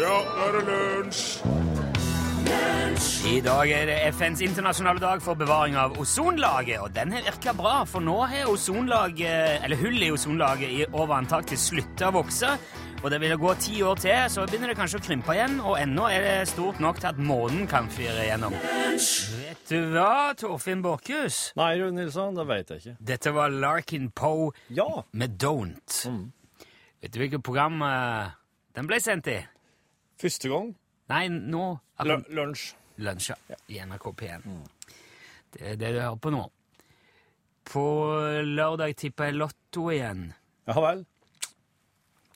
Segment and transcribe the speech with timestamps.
[0.00, 1.26] Ja, nå er det lunsj!
[3.32, 7.54] I dag er det FNs internasjonale dag for bevaring av ozonlaget, og den har virka
[7.56, 12.50] bra, for nå har ozonlaget, eller hullet i ozonlaget i over Antarktis slutta å vokse,
[13.02, 15.78] og det vil gå ti år til, så begynner det kanskje å krympe igjen, og
[15.80, 18.54] ennå er det stort nok til at månen kan fyre igjennom.
[18.58, 21.40] Vet du hva, Torfinn Borchhus?
[21.58, 22.96] Nei, Rune Nilsson, det veit jeg ikke.
[23.12, 24.88] Dette var Larkin Poe Ja.
[25.12, 26.02] med Don't.
[27.02, 28.30] Vet du hvilket program eh,
[28.76, 29.40] den ble sendt i?
[30.22, 30.72] Første gang.
[31.10, 31.64] Nei, nå
[32.04, 32.68] L lunsj.
[33.32, 33.56] ja.
[33.68, 34.44] i NRK P1.
[35.52, 36.42] Det er det du hører på nå.
[37.66, 37.82] På
[38.46, 40.28] lørdag tipper jeg Lotto igjen.
[40.70, 41.04] Ja vel.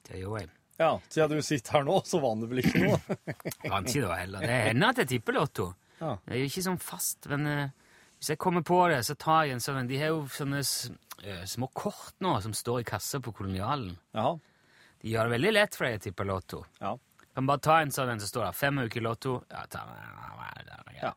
[0.06, 0.52] Det gjorde jeg.
[0.76, 2.98] Ja, siden du sitter her nå, så vant du vel ikke noe?
[3.72, 4.44] Vant ikke da heller.
[4.44, 5.70] Det hender at jeg tipper Lotto.
[6.00, 6.12] Ja.
[6.26, 7.86] Det er jo ikke sånn fast, men uh,
[8.18, 11.42] hvis jeg kommer på det, så tar jeg en sånn De har jo sånne eh,
[11.48, 13.96] små kort nå som står i kassa på Kolonialen.
[14.16, 14.36] Jaha.
[15.00, 16.62] De gjør det veldig lett for deg å tippe Lotto.
[16.80, 16.92] Ja.
[17.36, 18.54] Kan bare ta en sånn en som står der.
[18.56, 19.34] Fem uker Lotto.
[19.52, 19.82] Ja, ta
[20.96, 21.10] Ja.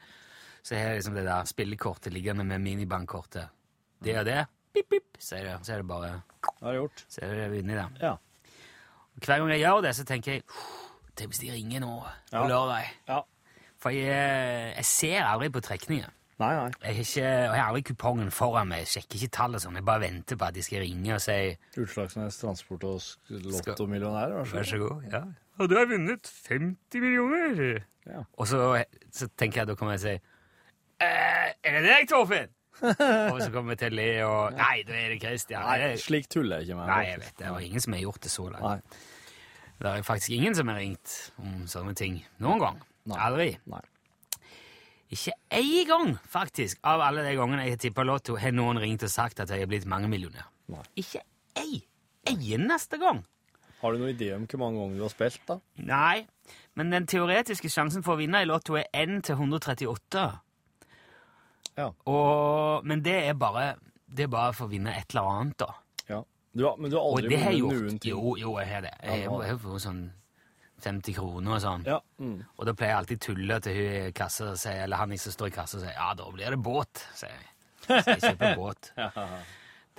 [0.61, 3.47] Så jeg har liksom det der spillekortet liggende med minibankkortet.
[4.03, 4.41] Det og det.
[4.75, 5.53] Pip, pip, sier det.
[5.65, 6.09] Så er det bare
[6.43, 7.05] Det har jeg gjort.
[7.07, 7.89] Så er det inni der.
[8.01, 8.11] Ja.
[9.15, 10.43] Og hver gang jeg gjør det, så tenker jeg
[11.15, 12.43] Tenk hvis de ringer nå på Ja.
[12.47, 12.91] lørdag.
[13.07, 13.21] Ja.
[13.79, 16.11] For jeg, jeg ser aldri på trekninger.
[16.39, 16.69] Nei, nei.
[16.85, 18.85] Jeg har, ikke, jeg har aldri kupongen foran meg.
[18.85, 19.75] Jeg sjekker ikke tallet sånn.
[19.75, 21.35] Jeg bare venter på at de skal ringe og si
[21.83, 25.01] Utslagsnes Transport og Lottomillionær, vær Vær så så god.
[25.01, 25.17] god.
[25.17, 25.23] Ja.
[25.59, 27.81] Og du har vunnet 50 millioner.
[28.07, 28.23] Ja.
[28.39, 28.61] Og så,
[29.11, 32.55] så tenker jeg, da kommer jeg til å si eh, Er det deg, Torfinn?
[33.33, 35.67] og så kommer vi til å le og Nei, da er det Christian.
[35.67, 36.87] Nei, slik tuller jeg ikke med.
[36.93, 37.43] Nei, jeg vet det.
[37.43, 38.63] Det var ingen som har gjort det så langt.
[38.63, 39.05] Nei.
[39.79, 42.79] Det er faktisk ingen som har ringt om sånne ting noen gang.
[43.11, 43.19] Nei.
[43.27, 43.49] Aldri.
[43.71, 43.83] Nei.
[45.09, 49.05] Ikke én gang, faktisk, av alle de gangene jeg har tippa Lotto, har noen ringt
[49.07, 50.51] og sagt at jeg er blitt mangemillionær.
[50.99, 51.23] Ikke
[51.57, 51.81] ei
[52.29, 53.23] eneste gang.
[53.79, 55.57] Har du noen idé om hvor mange ganger du har spilt, da?
[55.87, 56.27] Nei,
[56.77, 60.25] men den teoretiske sjansen for å vinne i Lotto er 1 til 138.
[61.79, 61.87] Ja.
[62.11, 63.71] Og, men det er, bare,
[64.05, 65.71] det er bare for å vinne et eller annet, da.
[66.11, 66.21] ja.
[66.53, 68.11] Du har, men du har aldri jeg vunnet noen ting?
[68.11, 68.93] Jo, jo, jeg har det.
[69.05, 70.01] Jeg jeg, har jeg, sånn
[70.83, 71.85] 50 kroner og sånn.
[71.87, 71.99] Ja.
[72.19, 72.41] Mm.
[72.57, 75.31] Og da pleier jeg alltid tulle til hun i kassa, og si- eller han som
[75.35, 77.47] står i kassa og sier ja, da blir det båt, sier jeg.
[77.85, 78.91] Skal jeg kjøpe båt?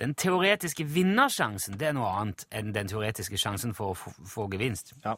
[0.01, 4.93] Den teoretiske vinnersjansen det er noe annet enn den teoretiske sjansen for å få, gevinst.
[5.05, 5.15] Ja.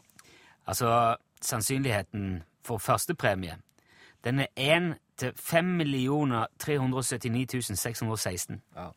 [0.67, 3.55] Altså, sannsynligheten for førstepremie,
[4.23, 5.79] den er 1 til 5
[6.59, 8.61] 379 616.
[8.75, 8.89] Ja.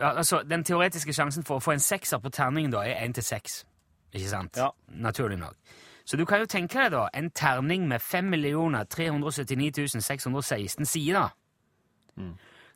[0.00, 3.14] Ja, altså, den teoretiske sjansen for å få en sekser på terningen da er 1
[3.18, 3.64] til 6.
[4.12, 4.56] Ikke sant?
[4.56, 4.70] Ja.
[4.90, 5.56] Naturlig nok.
[6.04, 8.32] Så du kan jo tenke deg da, en terning med 5
[8.90, 11.30] 379 616 sider,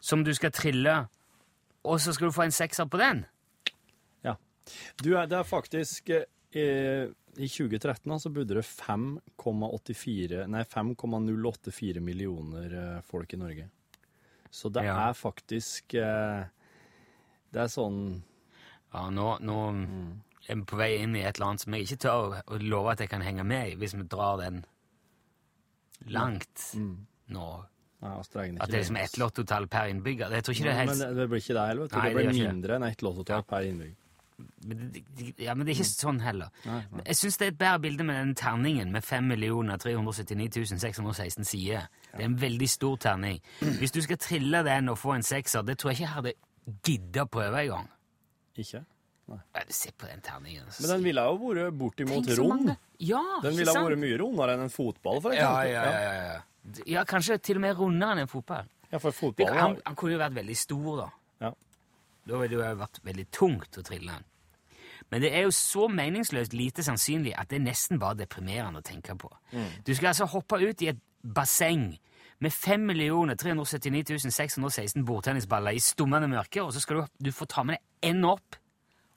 [0.01, 1.09] som du skal trille,
[1.85, 3.25] og så skal du få en sekser på den.
[4.25, 4.37] ja.
[5.03, 12.01] Du, er- det er faktisk eh, I 2013 da, så bodde det 5,84 Nei, 5,084
[12.01, 13.67] millioner eh, folk i Norge.
[14.51, 15.09] Så det Ja.
[15.11, 16.45] er faktisk eh,
[17.53, 18.23] Det er sånn
[18.95, 20.34] Ja, nå, nå vi
[20.69, 23.11] på vei inn i et eller annet som jeg ikke tør å, love at jeg
[23.13, 24.65] kan henge med i, hvis vi drar den
[26.13, 26.67] langt
[27.33, 27.51] nå.
[28.05, 30.33] Nei, At det er liksom ett lottotall per innbygger.
[30.37, 31.01] Jeg tror ikke det er Men helt...
[31.01, 31.87] det, det blir ikke det heller.
[31.89, 32.49] Nei, Det blir det.
[32.51, 34.01] mindre enn ett lottotall per innbygger.
[34.67, 34.81] Men
[35.39, 36.51] ja, men det er ikke sånn heller.
[36.67, 37.05] Nei, nei.
[37.07, 39.31] Jeg syns det er et bedre bilde med den terningen med 5
[39.85, 41.87] 379 616 sider.
[42.11, 43.39] Det er en veldig stor terning.
[43.79, 46.35] Hvis du skal trille den og få en sekser, det tror jeg ikke jeg hadde
[46.85, 47.89] gidda prøve engang.
[48.57, 48.85] Ikke?
[49.29, 50.67] Bare Se på den terningen.
[50.81, 52.75] Men den ville jo vært bortimot rund.
[53.01, 55.73] Ja, Den ville vært mye rundere enn en fotball, for Ja, eksempel.
[55.73, 56.85] ja, ja, ja.
[56.99, 58.69] ja, kanskje til og med rundere enn en fotball.
[58.93, 59.49] Ja, for fotball...
[59.57, 61.09] Han, han kunne jo vært veldig stor, da.
[61.47, 61.51] ja.
[62.25, 64.25] Da ville det jo vært veldig tungt å trille den.
[65.13, 68.87] Men det er jo så meningsløst lite sannsynlig at det er nesten bare deprimerende å
[68.87, 69.29] tenke på.
[69.85, 71.91] Du skal altså hoppe ut i et basseng
[72.41, 72.89] med 5
[73.41, 78.15] 379 616 bordtennisballer i stummende mørke, og så skal du, du få ta med deg
[78.15, 78.57] én opp.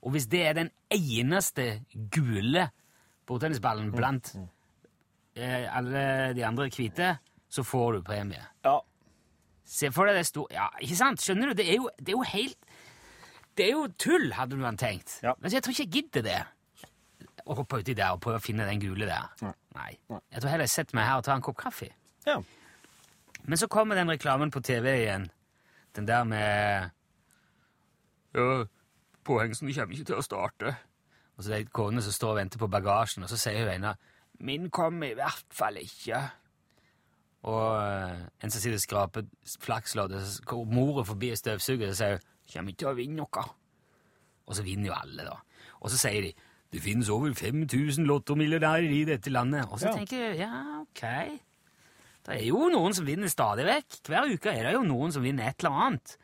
[0.07, 1.81] Og hvis det er den eneste
[2.16, 2.69] gule
[3.27, 4.30] bordtennisballen blant
[5.36, 6.04] eh, alle
[6.38, 7.09] de andre hvite,
[7.51, 8.44] så får du premie.
[8.65, 8.77] ja.
[9.68, 10.45] Se for deg det sto...
[10.48, 11.19] Ja, ikke sant?
[11.19, 11.57] Skjønner du?
[11.59, 12.69] Det er jo, det er jo helt
[13.57, 15.18] Det er jo tull, hadde du han tenkt.
[15.25, 15.33] Ja.
[15.44, 16.38] Men jeg tror ikke jeg gidder det.
[17.44, 19.27] Å hoppe uti der og prøve å finne den gule der.
[19.44, 19.51] Nei.
[19.75, 19.89] Nei.
[20.13, 20.21] Nei.
[20.31, 21.89] Jeg tror heller jeg setter meg her og tar en kopp kaffe.
[22.30, 22.38] ja.
[23.44, 25.27] Men så kommer den reklamen på TV igjen.
[26.00, 26.88] Den der med
[28.36, 28.48] Ja,
[29.27, 30.75] påhengsen kommer ikke til å starte.
[31.38, 33.68] Og så det er det kone som står og venter på bagasjen, og så sier
[33.68, 33.95] hun ene
[34.39, 36.19] Min kommer i hvert fall ikke.
[37.50, 39.25] Og eh, en som sitter og skraper
[39.63, 43.50] flaksloddet, så går mora forbi og sier hun, 'Kommer ikke til å vinne noe'.
[44.47, 45.35] Og så vinner jo alle, da.
[45.81, 46.33] Og så sier de
[46.71, 49.68] det finnes over 5000 lottomillionærer i dette landet.
[49.71, 49.95] Og så Ja.
[49.95, 51.01] tenker jeg ja, ok.
[52.25, 54.01] Det er jo noen som vinner stadig vekk.
[54.07, 56.18] Hver uke er det jo noen som vinner et eller annet.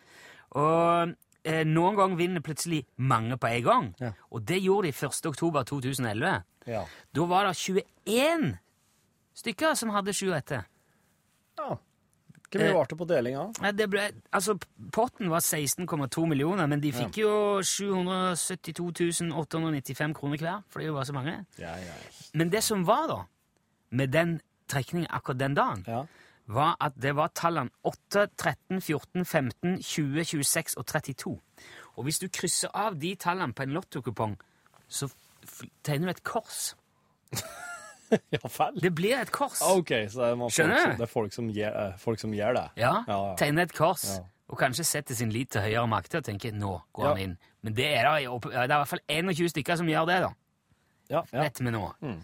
[0.52, 3.88] Og eh, noen ganger vinner plutselig mange på en gang.
[4.00, 4.12] Ja.
[4.32, 5.26] Og det gjorde de 1.
[5.32, 6.36] oktober 2011.
[6.68, 6.84] Ja.
[7.16, 8.54] Da var det 21
[9.36, 10.68] stykker som hadde sju etter.
[11.60, 11.76] ja.
[12.54, 13.44] Hvor mye varte ble på delinga?
[13.90, 14.54] Ble, altså,
[14.94, 17.32] potten var 16,2 millioner, men de fikk jo
[17.66, 21.34] 772 895 kroner hver, fordi det var så mange.
[21.58, 21.96] Ja, ja.
[22.38, 23.18] Men det som var da,
[23.90, 24.36] med den
[24.70, 26.04] trekningen akkurat den dagen, ja.
[26.48, 31.36] Var at det var tallene 8, 13, 14, 15, 20, 26 og 32.
[31.96, 34.36] Og hvis du krysser av de tallene på en lottokupong,
[34.88, 35.08] så
[35.84, 36.74] tegner du et kors.
[38.30, 38.76] Ja vel.
[38.78, 39.58] Det blir et kors.
[39.66, 40.70] OK, så det er, folk, som,
[41.00, 42.66] det er folk som, gjør, eh, folk som gjør det?
[42.78, 43.32] Ja, Ja, ja.
[43.40, 44.20] tegner et kors, Ja.
[44.54, 47.34] og kanskje setter sin lit til høyere makter og tenker nå går han inn.
[47.66, 50.30] Men det er, det, det er i hvert fall 21 stykker som gjør det, da.
[51.10, 51.24] Ja.
[51.32, 51.82] Vet vi nå.
[52.06, 52.20] Mm.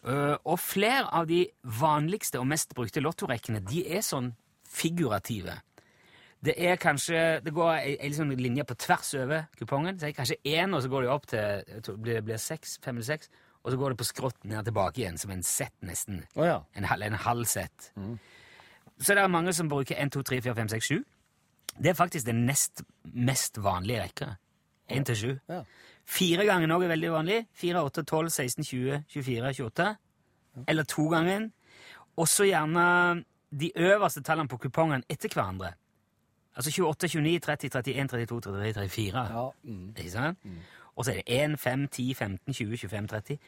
[0.00, 1.42] Uh, og flere av de
[1.80, 4.30] vanligste og mest brukte lottorekkene de er sånn
[4.70, 5.58] figurative.
[6.40, 9.98] Det er kanskje, det går en, en sånn linje på tvers over kupongen.
[10.00, 12.96] Så er det kanskje én, og så går det opp til det blir seks, fem
[12.96, 13.28] eller seks,
[13.60, 16.22] og så går det på skrått ned tilbake igjen, som en sett nesten.
[16.32, 16.62] Oh, ja.
[16.80, 17.90] En, halv- en halv sett.
[18.00, 18.14] Mm.
[18.96, 21.04] Så det er mange som bruker 1, 2, 3, 4, 5, 6, 7.
[21.76, 24.30] Det er faktisk den nest mest vanlige rekka.
[24.88, 25.28] 1 til 7.
[25.52, 25.60] Ja.
[26.06, 27.40] Fire ganger òg er veldig vanlig.
[27.60, 29.88] 4, 8, 12, 16, 20, 24, 28.
[30.68, 31.48] Eller to ganger.
[32.16, 35.72] Og så gjerne de øverste tallene på kupongene etter hverandre.
[36.56, 39.26] Altså 28, 29, 30, 31, 32, 33, 34.
[39.30, 39.48] ja.
[39.62, 39.88] Mm.
[39.96, 40.38] Ikke sant?
[40.96, 43.38] Og så er det 1, 5, 10, 15, 20, 25, 30.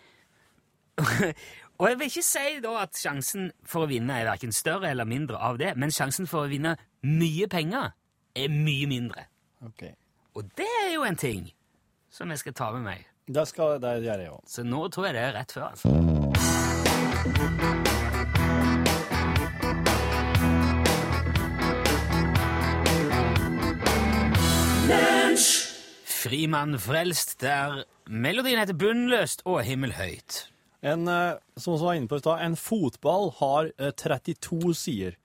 [1.79, 5.09] og jeg vil ikke si da at sjansen for å vinne er hverken større eller
[5.09, 7.91] mindre av det, men sjansen for å vinne mye penger
[8.37, 9.27] er mye mindre.
[9.67, 9.95] Okay.
[10.35, 11.51] Og det er jo en ting
[12.13, 13.09] som jeg skal ta med meg.
[13.27, 14.43] Det, skal, det gjør jeg òg.
[14.51, 15.71] Så nå tror jeg det er rett før.
[15.73, 15.89] altså.
[26.23, 30.49] Frimann frelst, der melodien heter Bunnløst og Himmelhøyt.
[30.83, 35.19] En, eh, som vi var inne på i stad, en fotball har eh, 32 sider.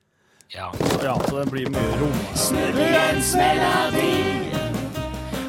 [0.53, 0.71] Ja.
[1.03, 2.17] Ja, så det blir mye rom.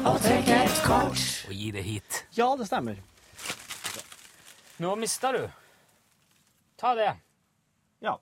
[0.09, 2.23] Og gi det hit.
[2.33, 2.97] Ja, det stemmer.
[4.81, 5.43] Nå mista du.
[6.79, 7.11] Ta det.
[8.01, 8.15] Ja.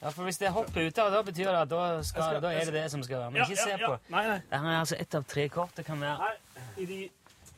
[0.00, 2.52] Ja, for Hvis det hopper ut av, da betyr det at da, skal, skal- da
[2.54, 3.30] er det det som skal være.
[3.34, 3.96] Men ikke se på.
[4.14, 4.36] Nei, nei.
[4.50, 5.74] Det er altså ett av tre kort.
[5.74, 6.86] Det kan være, nei.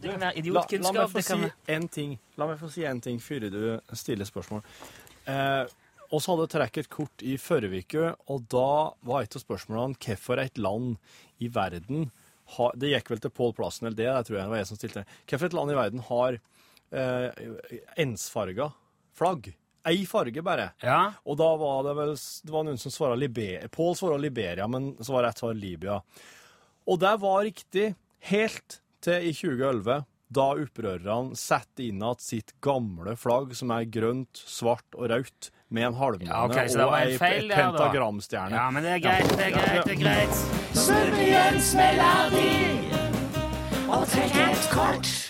[0.01, 2.59] det kan være La, la meg få Det kan si være en ting La meg
[2.59, 3.61] få si en ting før du
[3.99, 4.65] stiller spørsmål.
[5.29, 5.67] Eh,
[6.13, 8.67] oss hadde trekk et kort i forrige uke, og da
[9.07, 10.97] var et av spørsmålene hvorfor et land
[11.43, 12.11] i verden
[12.57, 14.71] har Det gikk vel til Pål Plassen, eller det, det tror jeg det var jeg
[14.71, 15.07] som stilte.
[15.25, 16.39] Hvilket et land i verden har
[16.93, 17.43] eh,
[18.05, 18.71] ensfarga
[19.19, 19.53] flagg?
[19.89, 20.69] Ei farge, bare.
[20.83, 21.01] Ja.
[21.27, 23.67] Og da var det vel det var noen som svara Liberia.
[23.73, 25.99] Pål svara Liberia, men så var rett svar Libya.
[26.87, 27.89] Og det var riktig
[28.31, 34.39] helt til i 2011, da opprørerne satte inn igjen sitt gamle flagg, som er grønt,
[34.39, 38.55] svart og rødt, med en halvmåne Ja, okay, og en ei pentagramstjerne.
[38.57, 39.31] ja, men det er greit.
[39.31, 39.85] Det er greit.
[39.85, 40.37] det er greit.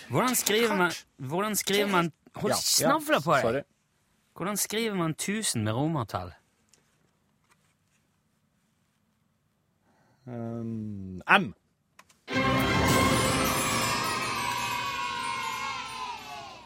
[0.09, 3.43] Hvordan skriver man Hvordan skriver man Hold snavla på deg!
[3.43, 3.63] Sorry.
[4.37, 6.33] Hvordan skriver man 1000 med romertall?
[10.27, 11.55] Um, M.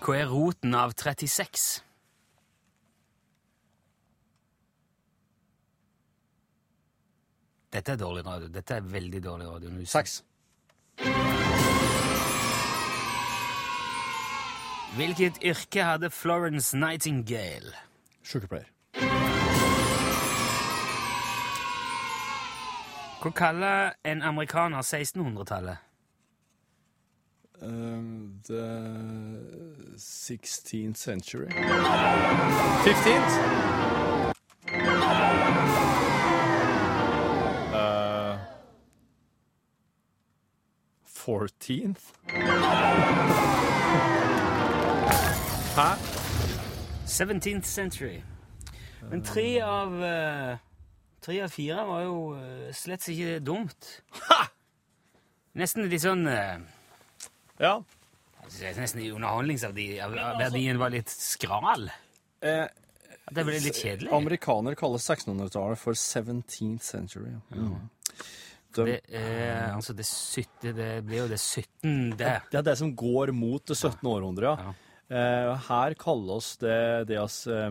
[0.01, 1.83] Hva er roten av 36?
[7.73, 8.49] Dette er dårlig radio.
[8.49, 9.71] Dette er veldig dårlig radio.
[9.85, 10.25] Seks.
[14.97, 17.75] Hvilket yrke hadde Florence Nightingale?
[18.25, 18.71] Sykepleier.
[23.23, 25.77] Hva kaller en amerikaner 1600-tallet?
[27.63, 28.65] Um, the
[29.97, 31.49] 16th century.
[32.85, 33.86] 15th?
[41.27, 42.13] 14th?
[45.77, 45.91] Hæ?
[47.07, 48.23] 17th century.
[49.11, 50.57] Men tre av eh,
[51.27, 53.89] Tre av fire var jo uh, slett ikke dumt.
[54.29, 54.45] Ha!
[55.59, 56.63] Nesten litt sånn uh,
[57.59, 57.83] Ja.
[58.47, 61.89] Nesten underholdningsverdien var litt skral.
[62.47, 62.67] Eh,
[63.35, 64.13] det ble litt kjedelig.
[64.15, 67.35] Amerikaner kaller 1600-tallet for 17th century.
[67.51, 67.91] Mm.
[68.85, 72.17] Det, er, altså det, sytte, det blir jo det 17.
[72.19, 72.35] Det.
[72.53, 74.03] Det er det som går mot det 17.
[74.05, 74.75] århundret, ja.
[75.07, 77.71] Eh, her kalles det det oss eh,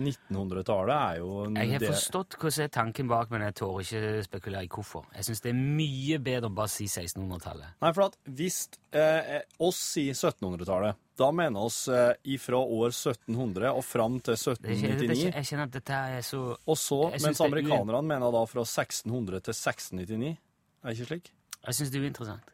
[0.00, 3.80] 1900-tallet er jo Jeg har det forstått hva som er tanken bak, men jeg tør
[3.82, 5.04] ikke spekulere i hvorfor.
[5.14, 7.76] Jeg syns det er mye bedre å bare si 1600-tallet.
[7.84, 8.58] Nei, for at hvis
[8.90, 14.72] eh, oss sier 1700-tallet, da mener oss eh, ifra år 1700 og fram til Det
[14.72, 15.20] er ikke, det er 1799.
[15.20, 18.66] Jeg, jeg kjenner at dette er så Og så, mens amerikanerne er mener da fra
[18.66, 20.34] 1600 til 1699.
[20.34, 21.30] Er det ikke slik?
[21.64, 22.50] Jeg syns det er uinteressant.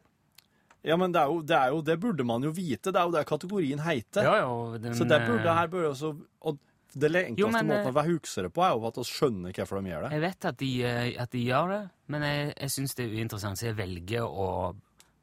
[0.81, 2.89] Ja, men det er, jo, det jo Det burde man jo vite.
[2.89, 4.25] Det er jo det kategorien heter.
[4.25, 6.57] Ja, ja, den, Så det burde eh, her burde også Og
[6.93, 9.05] det enkleste Jo, men, måten eh, å være huksere det på, er jo at vi
[9.07, 10.11] skjønner hvorfor de gjør det.
[10.15, 11.81] Jeg vet at de, eh, at de gjør det,
[12.13, 14.49] men jeg, jeg syns det er uinteressant, så jeg velger å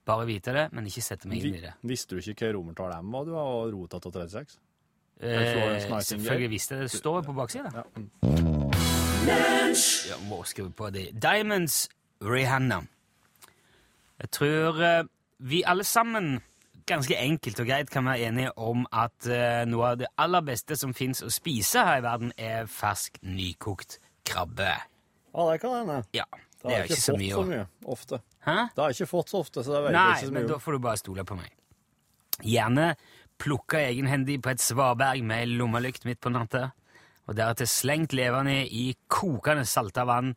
[0.09, 1.75] bare vite det, men ikke sette meg inn i det.
[1.89, 4.59] Visste du ikke hva romertall M var, du har rota til 36?
[5.19, 6.93] Eh, selvfølgelig visste jeg det.
[6.93, 7.73] Det står jo på baksida.
[7.75, 7.85] Ja.
[8.23, 8.59] mm.
[10.09, 11.11] Ja, må skrive på det.
[11.21, 11.89] Diamonds
[12.25, 12.81] Rihanna.
[14.23, 15.03] Jeg tror eh,
[15.39, 16.39] vi alle sammen
[16.89, 20.77] ganske enkelt og greit kan være enige om at eh, noe av det aller beste
[20.81, 24.73] som fins å spise her i verden, er fersk, nykokt krabbe.
[25.35, 26.01] Ja, det kan hende.
[26.17, 26.25] Ja,
[26.59, 28.21] Det har jeg ikke så fått mye så mye, ofte.
[28.49, 28.57] Hæ?
[28.75, 30.39] Det har jeg ikke fått så ofte, så det vet Nei, ikke så mye.
[30.41, 31.53] men da får du bare stole på meg.
[32.49, 32.89] Gjerne
[33.39, 36.71] plukka egenhendig på et svaberg med lommelykt midt på natta,
[37.29, 40.33] og deretter slengt levende i kokende salta vann,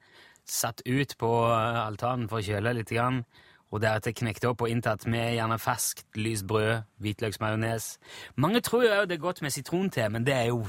[0.45, 3.23] satt ut på eh, altanen for å kjøle litt, grann,
[3.71, 7.95] og deretter knekt opp og inntatt med gjerne ferskt, lyst brød, hvitløksmajones.
[8.35, 10.65] Mange tror jo det er godt med sitronte, men det er jo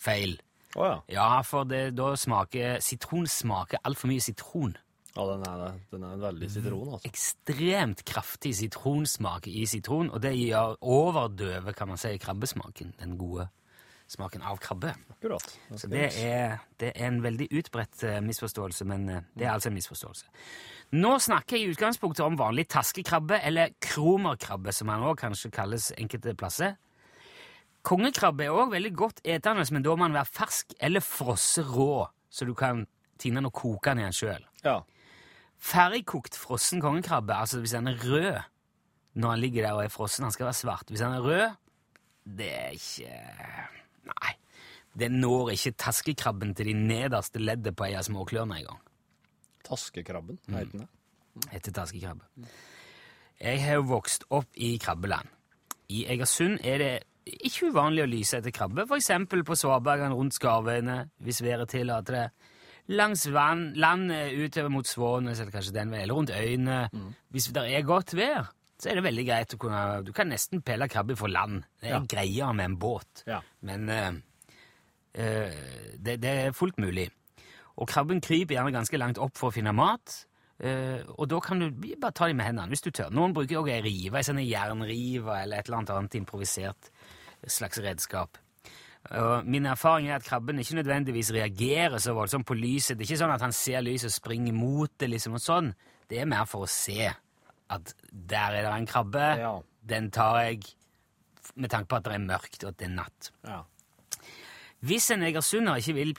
[0.00, 0.38] feil.
[0.74, 0.96] Oh, ja.
[1.10, 4.74] Ja, for det, da smaker sitron smaker altfor mye sitron.
[5.14, 7.10] Ja, den er, den er veldig sitron, altså.
[7.10, 12.96] ekstremt kraftig sitronsmak i sitron, og det gjør overdøve, kan man si, krabbesmaken.
[12.98, 13.46] Den gode
[14.06, 14.92] smaken av krabbe.
[15.16, 15.58] Akkurat.
[15.76, 19.70] Så det er, det er en veldig utbredt eh, misforståelse, men eh, det er altså
[19.70, 20.30] en misforståelse.
[20.94, 25.90] Nå snakker jeg i utgangspunktet om vanlig taskekrabbe, eller kromerkrabbe, som han òg kanskje kalles
[25.96, 26.76] enkelte plasser.
[27.84, 32.06] Kongekrabbe er òg veldig godt etende, men da må den være fersk eller frosset rå,
[32.30, 32.86] så du kan
[33.20, 34.48] tine den og koke den igjen sjøl.
[34.64, 34.80] Ja.
[35.64, 38.42] Ferdigkokt frossen kongekrabbe, altså hvis den er rød
[39.14, 40.88] når den ligger der og er frossen, han skal være svart.
[40.90, 41.50] Hvis den er rød,
[42.24, 44.34] det er ikke Nei.
[44.94, 48.82] Det når ikke taskekrabben til de nederste leddet på ei av småklørne engang.
[49.66, 50.90] Taskekrabben, hva heter den.
[51.50, 52.48] Heter taskekrabbe.
[53.42, 55.28] Jeg har jo vokst opp i krabbeland.
[55.90, 56.92] I Egersund er det
[57.24, 59.10] ikke uvanlig å lyse etter krabbe, f.eks.
[59.28, 62.26] på svabergene rundt Skarvøyene, hvis været tillater det.
[62.94, 66.78] Langs vann, landet utover mot Svånes, eller kanskje den veien, eller rundt øyene.
[67.32, 68.52] Hvis det er godt vær,
[68.84, 71.62] så er det veldig greit å kunne Du kan nesten pelle krabbe for land.
[71.80, 72.02] Det er Ja.
[72.04, 73.24] greiere med en båt.
[73.26, 73.40] Ja.
[73.64, 74.12] Men uh,
[75.98, 77.08] det, det er fullt mulig.
[77.80, 80.20] Og krabben kryper gjerne ganske langt opp for å finne mat.
[80.62, 83.10] Uh, og da kan du bare ta dem med hendene hvis du tør.
[83.14, 86.90] Noen bruker også ei rive, ei sånn jernrive eller et eller annet annet improvisert
[87.50, 88.38] slags redskap.
[89.44, 92.96] Min erfaring er at krabben ikke nødvendigvis reagerer så voldsomt på lyset.
[92.96, 95.74] Det er ikke sånn at han ser lyset og springer mot det, liksom, og sånn.
[96.08, 97.10] Det er mer for å se
[97.70, 99.28] at der er det en krabbe.
[99.40, 99.52] Ja.
[99.88, 100.62] Den tar jeg
[101.54, 103.30] med tanke på at det er mørkt og at det er natt.
[103.44, 103.62] Ja.
[104.84, 106.12] Hvis en egersunder ikke vil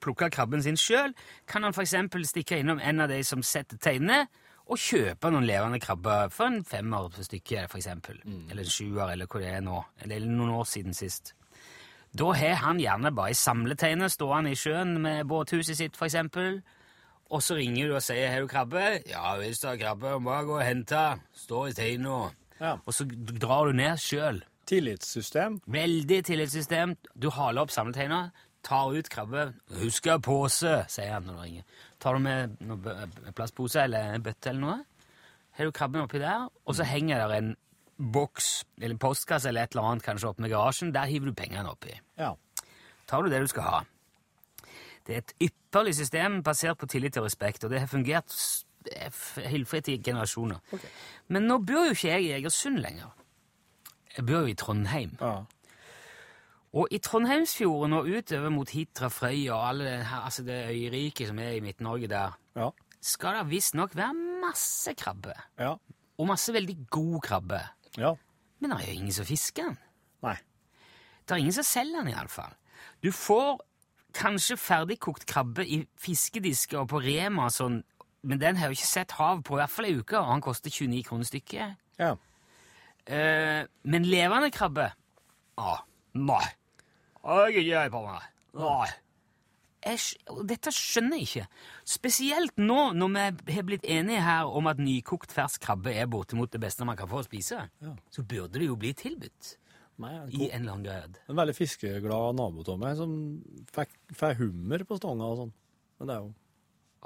[0.00, 1.14] plukke krabben sin sjøl,
[1.48, 1.94] kan han f.eks.
[2.28, 4.26] stikke innom en av de som setter teinene,
[4.70, 7.88] og kjøpe noen levende krabber for en femmer per stykke, f.eks.
[7.90, 9.80] Eller en sjuer, eller hva det er nå.
[10.04, 11.34] Eller noen år siden sist.
[12.14, 16.14] Da har han gjerne bare ei samleteine stående i sjøen med båthuset sitt, f.eks.
[17.32, 20.44] Og så ringer du og sier 'Har du krabbe?' 'Ja hvis du har krabbe, bare
[20.44, 21.20] gå og hente.
[21.34, 22.76] Står i teina.' Ja.
[22.86, 23.04] Og så
[23.40, 24.42] drar du ned sjøl.
[24.66, 25.60] Tillitssystem.
[25.66, 26.96] Veldig tillitssystem.
[27.18, 28.30] Du haler opp samleteina,
[28.62, 29.54] tar ut krabbe.
[29.70, 31.62] 'Husk å ha pose', sier han når du ringer.
[31.98, 34.84] Tar du med noen plastpose eller en bøtte eller noe,
[35.52, 37.56] har du krabben oppi der, og så henger der en
[38.12, 40.92] boks eller en postkasse eller et eller annet kanskje oppe med garasjen.
[40.94, 41.92] Der hiver du pengene oppi.
[42.18, 42.32] Ja.
[43.06, 43.80] Tar du det du skal ha.
[45.06, 48.34] Det er et ypperlig system basert på tillit og respekt, og det har fungert
[49.46, 50.58] helt i generasjoner.
[51.28, 53.10] Men nå bor jo ikke jeg i Egersund lenger.
[54.16, 55.16] Jeg bor jo i Trondheim.
[55.20, 55.42] ja.
[56.72, 61.28] Og i Trondheimsfjorden og utover mot Hitra, Frøya og alle det her, altså det øyriket
[61.28, 62.70] som er i Midt-Norge der, Ja.
[63.00, 65.34] skal det visstnok være masse krabbe.
[65.58, 65.74] Ja.
[66.18, 67.60] Og masse veldig god krabbe.
[67.98, 68.14] Ja.
[68.60, 69.78] Men det er jo ingen som fisker den.
[70.22, 70.36] Nei.
[71.28, 72.54] Det er ingen som selger den, iallfall.
[73.04, 73.60] Du får
[74.16, 77.80] kanskje ferdigkokt krabbe i fiskedisker og på Rema sånn,
[78.22, 80.44] men den har jo ikke sett hav på i hvert fall ei uke, og han
[80.44, 81.78] koster 29 kroner stykket.
[82.00, 82.14] Ja.
[83.06, 84.92] Eh, men levende krabbe
[85.58, 85.80] ah,
[86.14, 86.44] Nei.
[87.22, 88.28] Jeg på meg.
[88.58, 88.90] Nei.
[89.82, 89.98] jeg,
[90.46, 91.46] dette skjønner jeg ikke.
[91.88, 96.52] Spesielt nå når vi har blitt enige her om at nykokt fersk krabbe er bortimot
[96.52, 97.64] det beste man kan få å spise.
[97.82, 97.94] Ja.
[98.12, 99.56] Så burde det jo bli tilbudt
[100.02, 101.18] Nei, en, i en eller annen grad.
[101.28, 103.16] en veldig fiskeglad nabo av meg som
[103.74, 105.52] fikk, fikk hummer på stanga og sånn.
[106.00, 106.32] Men det er jo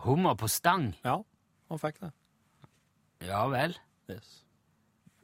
[0.04, 0.90] Hummer på stang.
[1.06, 1.14] Ja,
[1.70, 2.10] han fikk det.
[3.24, 3.72] Ja vel.
[4.12, 4.42] Yes.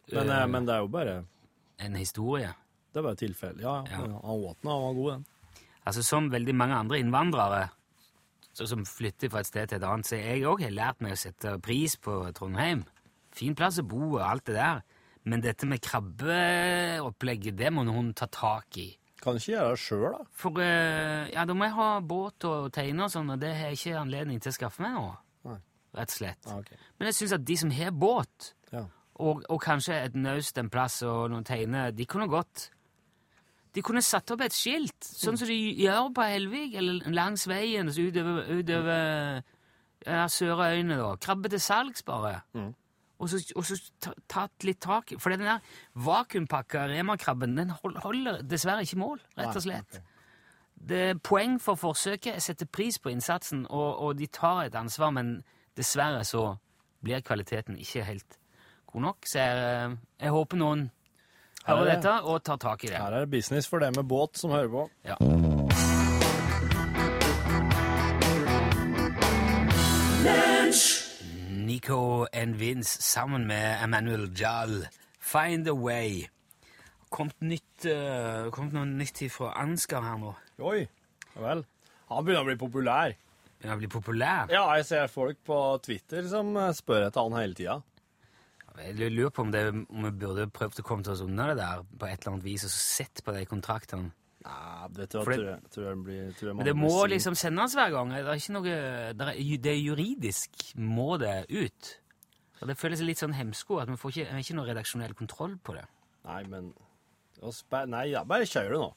[0.09, 1.19] Men, eh, men det er jo bare
[1.83, 2.55] En historie.
[2.93, 3.61] Det er bare tilfelle.
[3.61, 4.01] Ja, ja.
[4.01, 4.17] Ja.
[4.25, 5.27] Han åt den, han var god, den.
[5.85, 7.63] Altså Som veldig mange andre innvandrere
[8.53, 11.15] så som flytter fra et sted til et annet, så jeg òg har lært meg
[11.15, 12.85] å sette pris på Trondheim.
[13.33, 14.83] Fin plass å bo og alt det der.
[15.25, 18.89] Men dette med krabbeopplegget, det må noen ta tak i.
[19.23, 20.25] Kan ikke gjøre det sjøl, da.
[20.35, 23.71] For eh, ja, da må jeg ha båt og teiner og sånn, og det har
[23.71, 25.05] jeg ikke anledning til å skaffe meg nå.
[25.47, 25.59] Nei.
[25.95, 26.49] Rett og slett.
[26.51, 26.73] Ah, ok.
[26.99, 28.83] Men jeg syns at de som har båt, Ja.
[29.23, 32.71] og, og kanskje et naust en plass og noen teiner, de kunne godt
[33.73, 37.89] De kunne satt opp et skilt, sånn som de gjør på Helvig, eller langs veien
[37.89, 39.39] utover, utover
[40.05, 41.15] ja, Sørøyene, da.
[41.17, 42.43] Krabbe til salgs, bare.
[42.53, 42.75] Mm.
[43.23, 43.77] Og så, og så
[44.29, 45.61] tatt litt tak i For den der
[46.03, 50.01] vakuumpakka Rema-krabben den holder dessverre ikke mål, rett og slett.
[50.83, 52.33] Det poeng for forsøket.
[52.35, 55.37] Jeg setter pris på innsatsen, og, og de tar et ansvar, men
[55.79, 56.57] dessverre så
[57.05, 58.39] blir kvaliteten ikke helt
[58.91, 59.29] god nok.
[59.31, 59.63] Så jeg,
[59.93, 60.89] eh, jeg håper noen
[61.63, 62.99] er hører det- dette og tar tak i det.
[62.99, 64.89] Her er det business for det med båt som hører på.
[65.07, 65.17] Ja.
[71.93, 74.87] Nico and Vince sammen med Emmanuel Jahl.
[75.21, 76.27] Find a way.
[77.11, 80.31] Komt, nytt, uh, komt noe nytt fra Ansgar her nå.
[80.65, 80.87] Oi,
[81.35, 81.61] ja vel.
[82.09, 83.13] Han begynner å bli populær.
[83.59, 84.49] Begynner å bli populær.
[84.49, 87.77] Ja, jeg ser folk på Twitter som eh, spør etter han hele tida.
[88.81, 91.59] Jeg lurer på om, det, om vi burde prøvd å komme til oss unna det
[91.61, 94.15] der på et eller annet vis og sett på de kontraktene.
[94.43, 96.75] Nei, det tror For jeg, det- tror jeg, tror jeg blir tror jeg Men det
[96.77, 98.11] må blir liksom sendes hver gang.
[98.11, 101.93] Det er ikke noe Det er, det er juridisk må det ut.
[102.63, 105.15] Og det føles litt sånn hemsko at vi får ikke, vi har ikke noe redaksjonell
[105.19, 105.85] kontroll på det.
[106.25, 106.73] Nei, men
[107.43, 108.91] å spe- Nei, ja, bare kjør det nå.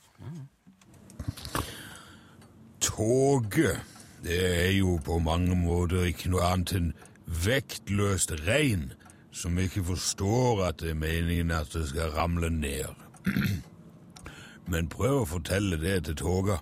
[2.80, 3.80] Toget,
[4.24, 6.92] det er jo på mange måter ikke noe annet enn
[7.46, 8.92] vektløst regn
[9.36, 12.86] som ikke forstår at det er meningen at det skal ramle ned.
[14.68, 16.60] Men prøv å fortelle det til Toga.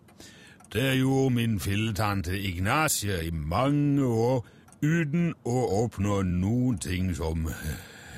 [0.74, 4.42] Det gjorde min filletante Ignacia i mange år
[4.82, 7.48] uten å oppnå noen ting som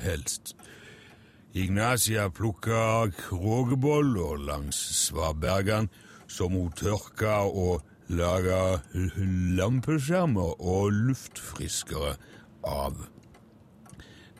[0.02, 0.56] helst.
[1.56, 5.88] Ignacia plukka krogeboller langs svabergene
[6.28, 8.80] som hun tørka og laga
[9.56, 12.16] lampeskjermer og luftfriskere
[12.66, 13.06] av.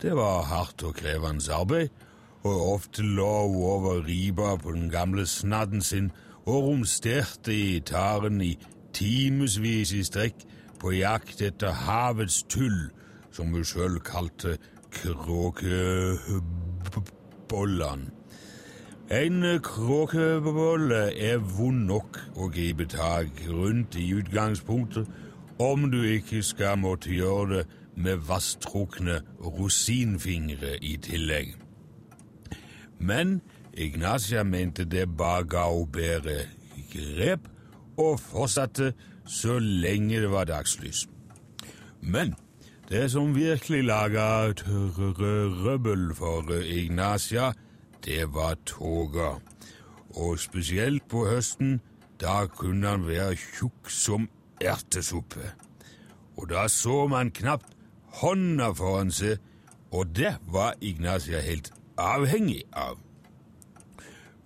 [0.02, 1.88] Det var hardt og krevende arbeid,
[2.46, 6.12] og ofte lå hun over riba på den gamle snadden sin
[6.46, 8.58] og romsterte i taren i
[8.94, 10.34] timevis i strekk
[10.80, 12.90] på jakt etter havets tull,
[13.32, 14.58] som hun sjøl kalte
[14.94, 16.40] kråkebollan.
[19.10, 25.06] En kråkebolle er vond nok å gripe tak rundt i utgangspunktet,
[25.58, 31.54] om du ikke skal måtte gjøre det med vasstrukne rosinfingre i tillegg.
[32.98, 33.40] Men
[33.76, 36.38] Ignacia mente det bare ga henne bedre
[36.92, 37.48] grep,
[37.96, 38.92] og fortsatte
[39.26, 41.06] så lenge det var dagslys.
[42.00, 42.34] Men
[42.88, 47.52] det som virkelig laga trøbbel for Ignacia,
[48.04, 49.36] det var toga.
[50.16, 51.80] Og spesielt på høsten,
[52.20, 54.28] da kunne han være tjukk som
[54.60, 55.52] ertesuppe.
[56.36, 57.74] Og da så man knapt
[58.20, 59.40] hånda foran seg,
[59.92, 62.98] og det var Ignacia helt avhengig av.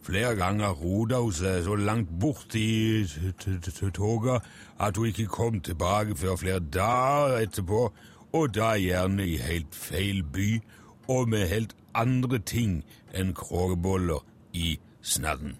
[0.02, 3.04] Flere ganger rota hun seg så langt bort i
[3.94, 4.46] toget
[4.80, 7.92] at hun ikke kom tilbake før flere dager etterpå,
[8.32, 10.60] og da gjerne i helt feil by
[11.08, 12.84] og med helt andre ting
[13.14, 15.56] enn kråkeboller i snadden.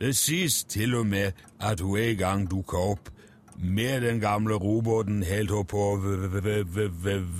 [0.00, 3.10] Det sies til og med at hun en gang dukka opp
[3.58, 5.96] med den gamle robåten helt opp på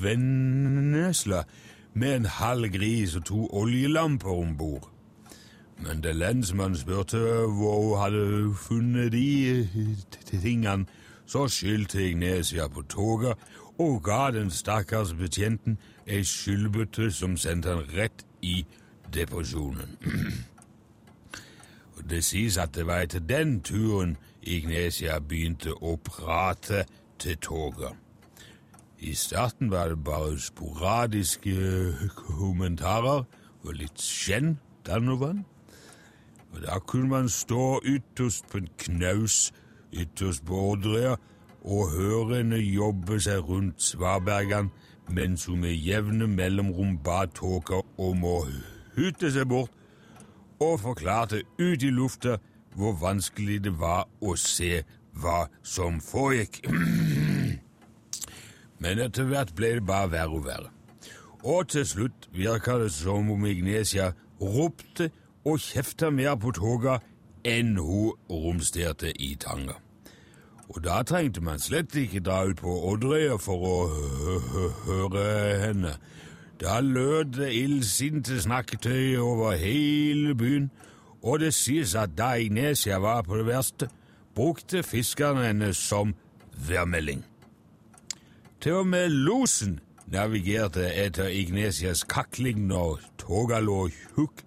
[0.03, 1.45] Vennesla
[1.97, 4.91] med en halv gris og to oljelamper om bord.
[5.81, 7.19] Men da lensmannen spurte
[7.57, 9.69] hvor hun hadde funnet de
[10.13, 10.87] t- tingene,
[11.27, 13.35] så skyldte Ignesia på toget
[13.79, 18.65] og ga den stakkars betjenten ei skyldbøtte som sendte han rett i
[19.15, 19.99] depresjonen.
[22.11, 26.85] Det sies at det var etter den turen Ignesia begynte å prate
[27.19, 27.97] til toget.
[29.07, 31.55] I starten var det bare sporadiske
[32.17, 33.23] kommentarer
[33.63, 35.45] og litt skjenn Donovan.
[36.51, 39.53] Og da kunne man stå ytterst på en knaus
[39.93, 41.15] ytterst på Odderøya
[41.63, 44.75] og høre henne jobbe seg rundt svabergene
[45.15, 48.41] mens hun med jevne mellomrom ba tåka om å
[48.97, 49.71] hytte seg bort,
[50.59, 52.41] og forklarte ut i lufta
[52.75, 54.81] hvor vanskelig det var å se
[55.23, 56.65] hva som foregikk.
[58.87, 60.69] Men etter hvert ble det bare verre og verre.
[61.43, 65.09] Og til slutt virka det som om Ignesia ropte
[65.43, 67.01] og kjefta mer på toga
[67.47, 69.75] enn hun romsterte i tanga.
[70.71, 73.77] Og da trengte man slett ikke dra ut på Odderøya for å
[74.87, 75.27] høre
[75.67, 75.99] henne.
[76.63, 80.71] Da lød det illsinte snakketøy over hele byen,
[81.23, 83.91] og det sies at da Ignesia var på det verste,
[84.35, 86.15] brukte fiskerne henne som
[86.69, 87.27] værmelding.
[88.61, 94.43] Til og med losen navigerte etter Ignesias kakling når toga lå tjukk,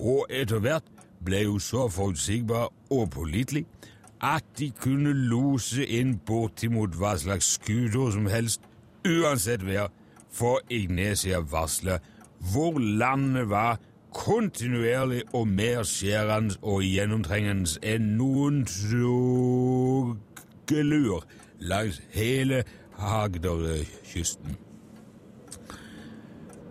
[0.00, 0.86] og etter hvert
[1.24, 3.66] ble hun så forutsigbar og pålitelig
[4.24, 8.60] at de kunne lose inn bortimot hva slags skuter som helst,
[9.04, 9.92] uansett vær,
[10.32, 11.98] for Ignesia varsla
[12.52, 13.78] hvor landet var
[14.14, 18.64] kontinuerlig og mer skjærende og gjennomtrengende enn noen
[20.64, 21.24] togelur
[21.60, 22.64] langs hele
[22.98, 24.56] Agderkysten.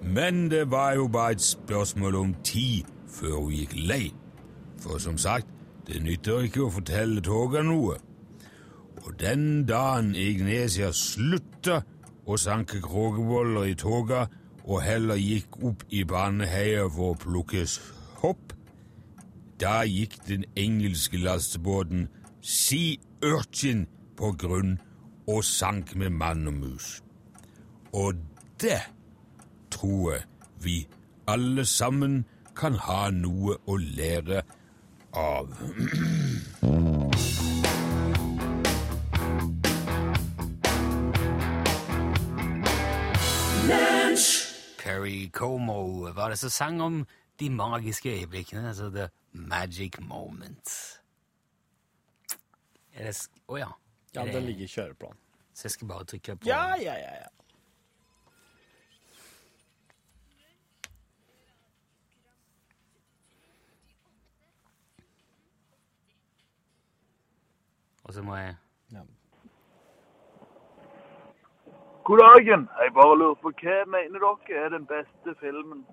[0.04, 4.14] Men det var jo bare et spørsmål om tid før hun gikk lei.
[4.80, 5.48] For som sagt,
[5.88, 7.98] det nytter ikke å fortelle toga noe.
[9.04, 11.82] Og den dagen Ignesia slutta
[12.26, 14.26] å sanke krogeboller i toga
[14.64, 17.66] og heller gikk opp i baneheia for å plukke
[18.22, 18.54] hopp,
[19.60, 22.08] da gikk den engelske lastebåten
[22.42, 23.86] Sea Urchin
[24.20, 24.78] på grunn
[25.28, 27.04] og sank med mann og mus.
[27.94, 28.14] Og
[28.62, 28.82] det
[29.72, 30.22] tror jeg
[30.64, 30.88] vi
[31.28, 34.44] alle sammen kan ha noe å lære
[35.14, 35.50] av.
[44.84, 47.06] Perry Como var det som sang om
[47.40, 50.70] de magiske øyeblikkene, altså the magic moment.
[52.94, 53.12] Er
[53.48, 53.72] Å ja.
[54.16, 55.18] Ja, det- den ligger i kjøreplanen.
[55.54, 57.28] Så jeg skal bare trykke på Ja, ja, ja, ja.
[68.04, 68.56] Og så må jeg
[68.92, 69.00] ja.
[72.04, 72.70] God dagen.
[72.82, 75.86] Jeg bare lurer på hva mener dere er den beste filmen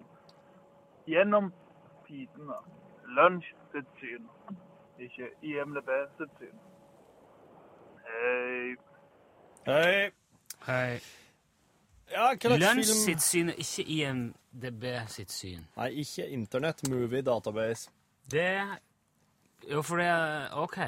[1.07, 1.53] gjennom
[2.09, 2.57] tidene?
[3.17, 4.27] Lunsj sitt syn,
[4.99, 6.59] ikke IMDb sitt syn.
[8.11, 8.77] Hei.
[9.67, 10.11] Hei.
[10.67, 11.01] Hei.
[12.11, 15.63] Ja, Lunsj sitt syn, ikke IMDb sitt syn.
[15.77, 17.91] Nei, ikke Internett Movie Database.
[18.31, 18.49] Det
[19.71, 20.09] Jo, for det
[20.57, 20.79] Ok.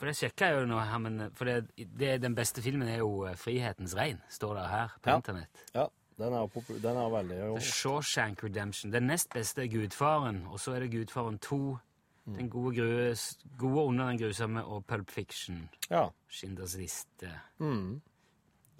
[0.00, 3.02] For det sjekka jeg jo nå her, men for det, det, den beste filmen er
[3.02, 5.16] jo eh, 'Frihetens regn', står det her på Ja.
[5.16, 5.64] internett.
[5.74, 5.86] Ja,
[6.18, 6.46] den er,
[6.82, 7.58] den er veldig jo.
[7.60, 8.92] Shawshank Redemption.
[8.92, 11.78] Den nest beste er Gudfaren, og så er det Gudfaren 2.
[12.30, 12.36] Mm.
[12.38, 13.14] Den gode, grue,
[13.58, 15.68] gode under den grusomme og Pulp Fiction.
[15.90, 16.04] Ja.
[16.30, 17.30] Schinders liste.
[17.58, 18.00] Mm.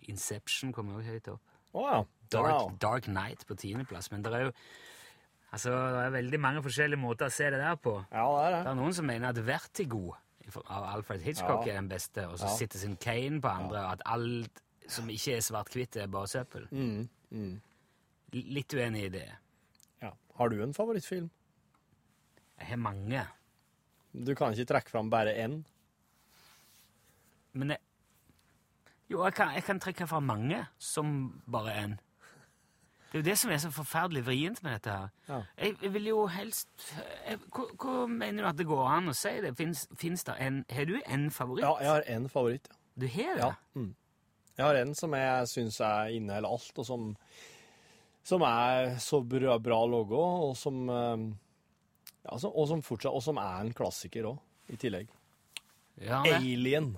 [0.08, 1.40] Inception kommer også høyt opp.
[1.74, 2.70] Er Dark, wow.
[2.82, 4.10] Dark Knight på tiendeplass.
[4.12, 4.52] Men det er jo
[5.52, 7.96] altså, det er veldig mange forskjellige måter å se det der på.
[8.12, 8.70] Ja, det er Det det.
[8.70, 10.02] er noen som mener at Vertigo
[10.66, 11.72] av Alfred Hitchcock Ja.
[11.72, 12.66] er den beste, og så Ja.
[12.66, 16.66] sin Kane på andre, og at alt som ikke er svart-hvitt, er bare søppel.
[16.72, 17.08] Mm.
[17.30, 17.60] Mm.
[18.32, 19.28] Litt uenig i det.
[20.02, 20.10] Ja.
[20.36, 21.30] Har du en favorittfilm?
[22.58, 23.26] Jeg har mange.
[24.12, 25.60] Du kan ikke trekke fram bare én.
[27.52, 27.78] Men jeg,
[29.10, 31.98] jo, jeg kan, jeg kan trekke fram mange som bare en.
[33.10, 35.08] Det er jo det som er så forferdelig vrient med dette her.
[35.28, 35.38] Ja.
[35.58, 36.68] Jeg, jeg vil jo helst
[37.26, 39.50] jeg, hva, hva mener du at det går an å si det?
[39.58, 41.64] Fins, det en Har du en favoritt?
[41.66, 42.70] Ja, jeg har én favoritt.
[42.70, 42.78] ja.
[43.00, 43.42] Du har det?
[43.42, 43.50] Ja.
[43.74, 43.94] Mm.
[44.56, 47.04] Jeg har en som jeg syns inneholder alt, og som,
[48.22, 50.20] som er så bra, bra logo,
[50.50, 51.22] og som eh,
[52.24, 55.08] ja, så, og som fortsatt, og som er en klassiker òg, i tillegg.
[56.00, 56.36] Ja, det.
[56.38, 56.92] Alien.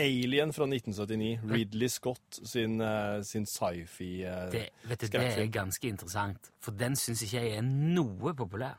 [0.00, 1.40] Alien fra 1979.
[1.50, 6.76] Ridley Scott sin, uh, sin sci-fi uh, Det, vet du, det er ganske interessant, for
[6.76, 8.78] den syns ikke jeg er noe populær.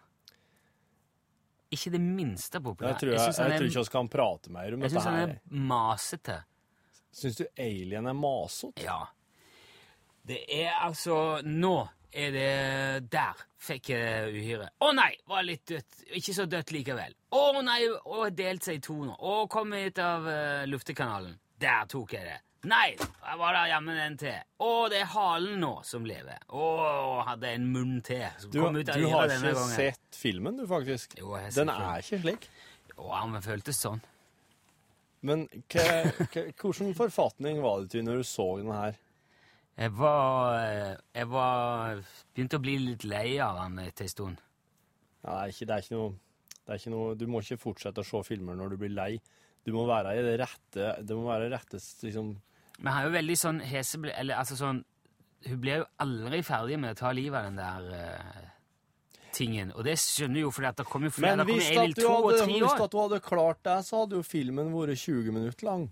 [1.72, 2.96] Ikke det minste populær.
[2.96, 4.98] Jeg tror, jeg, jeg, jeg, jeg tror ikke vi kan prate mer om jeg dette
[4.98, 6.42] syns han er masete.
[7.22, 8.84] Syns du Alien er masete?
[8.84, 9.00] Ja.
[10.28, 11.16] Det er altså
[11.48, 11.76] Nå
[12.14, 14.70] er det Der fikk jeg uhyre.
[14.82, 16.00] Å nei, var litt dødt.
[16.18, 17.14] Ikke så dødt likevel.
[17.38, 19.14] Å nei, og delt seg i to nå.
[19.18, 21.36] Å, kom ut av uh, luftekanalen.
[21.62, 22.40] Der tok jeg det.
[22.70, 24.38] Nei, jeg var det jammen en til.
[24.62, 26.38] Å, det er halen nå som lever.
[26.54, 26.66] Å,
[27.26, 29.72] hadde en munn til som Du, kom ut av du har ikke gangen.
[29.74, 31.16] sett filmen, du, faktisk.
[31.18, 32.50] Jo, jeg har Den sett er ikke slik.
[32.98, 34.02] Å, han føltes sånn.
[35.26, 38.96] Men hva- forfatning var det til når du så den her?
[39.82, 42.02] Jeg var, eh, jeg var
[42.36, 44.44] Begynte å bli litt lei av han etter en stund.
[45.24, 46.12] Ja, det, er ikke, det, er noe,
[46.54, 49.12] det er ikke noe Du må ikke fortsette å se filmer når du blir lei.
[49.66, 52.34] Du må være i det rette Det må være rette liksom
[52.80, 54.14] Men han er jo veldig sånn heseble...
[54.18, 54.84] Eller altså sånn
[55.48, 58.50] Hun blir jo aldri ferdig med å ta livet av den der uh,
[59.34, 59.72] tingen.
[59.74, 61.40] Og det skjønner jo, for det kommer jo flere.
[61.40, 64.70] Men hvis at, du hadde, hvis at du hadde klart det, så hadde jo filmen
[64.76, 65.88] vært 20 minutter lang.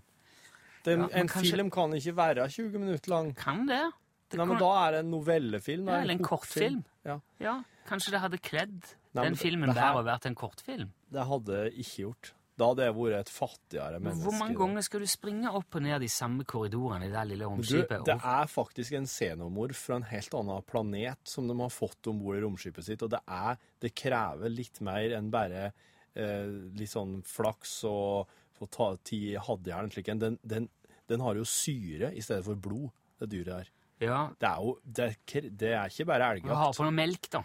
[0.84, 3.34] Det, Ja, en kanskje- film kan ikke være 20 minutter lang.
[3.36, 3.82] Kan det?
[4.30, 5.86] det Nei, men da er det en novellefilm.
[5.88, 6.84] Ja, eller en kortfilm.
[7.04, 8.82] Ja, Ja, kanskje det hadde kledd
[9.14, 10.90] Nei, den filmen her- å vært en kortfilm.
[11.10, 12.32] det hadde jeg ikke gjort.
[12.60, 14.22] Da hadde jeg vært et fattigere menneske.
[14.22, 17.46] Hvor mange ganger skal du springe opp og ned de samme korridorene i det lille
[17.56, 22.06] Du, det er faktisk en xenomorf fra en helt annen planet som de har fått
[22.06, 25.72] om bord i romskipet sitt, og det, er, det krever litt mer enn bare
[26.14, 26.44] eh,
[26.76, 28.26] litt sånn flaks og
[28.60, 30.20] få ta ti hadjern slik en.
[30.22, 30.68] Den, den,
[31.10, 33.70] den har jo syre i stedet for blod, det dyret her.
[34.00, 36.54] Ja, Det er jo Det er, det er ikke bare elgjakt.
[36.56, 37.42] har på noe melk, da.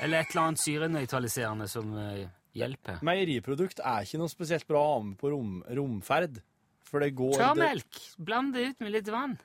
[0.00, 2.22] Eller et eller annet syrenøytraliserende som uh,
[2.56, 3.02] hjelper.
[3.04, 6.40] Meieriprodukt er ikke noe spesielt bra å ha med på rom, romferd.
[6.88, 8.00] For det går det- melk!
[8.18, 9.36] Bland det ut med litt vann.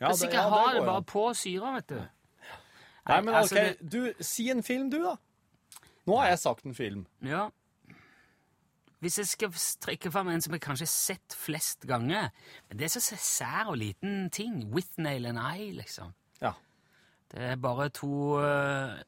[0.00, 0.86] Ja, det- sikkert ja, har går det an.
[0.90, 2.00] bare på syra, vet du.
[3.08, 5.16] Nei, men altså, ok, du, si en film, du, da.
[6.06, 7.06] Nå har jeg sagt en film.
[7.22, 7.48] Ja.
[9.02, 12.28] Hvis jeg skal trekke fram en som jeg kanskje har sett flest ganger
[12.68, 14.68] Men det er så sær og liten ting.
[14.70, 16.12] With nail and eye, liksom.
[16.40, 16.52] Ja.
[17.32, 19.00] Det er bare to eh,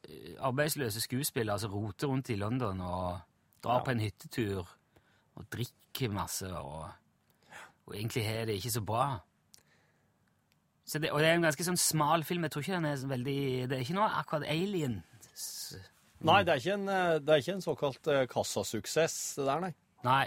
[0.43, 3.21] arbeidsløse skuespillere som roter rundt i London og
[3.63, 4.67] drar på en hyttetur
[5.35, 6.91] og drikker masse og,
[7.87, 9.07] og egentlig har det ikke så bra.
[10.85, 12.45] Så det, og det er en ganske sånn smal film.
[12.45, 14.99] Jeg tror ikke den er så veldig Det er ikke noe akkurat alien.
[16.25, 19.65] Nei, det er ikke en, eh, det er ikke en såkalt eh, kassasuksess, det der,
[19.69, 19.73] nei.
[20.05, 20.27] Nei.